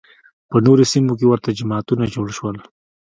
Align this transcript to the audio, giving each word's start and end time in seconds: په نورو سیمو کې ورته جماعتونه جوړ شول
په 0.49 0.57
نورو 0.65 0.83
سیمو 0.91 1.13
کې 1.19 1.25
ورته 1.27 1.57
جماعتونه 1.59 2.03
جوړ 2.15 2.27
شول 2.37 2.57